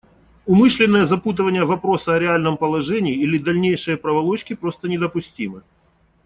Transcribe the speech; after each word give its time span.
Умышленное 0.47 1.05
запутывание 1.05 1.63
вопроса 1.63 2.15
о 2.15 2.19
реальном 2.19 2.57
положении 2.57 3.13
или 3.13 3.37
дальнейшие 3.37 3.97
проволочки 3.97 4.55
просто 4.55 4.87
недопустимы. 4.87 5.61